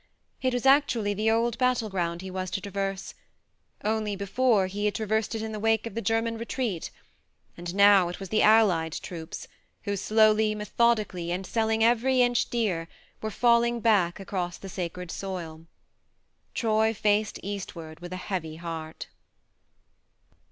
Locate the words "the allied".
8.29-8.93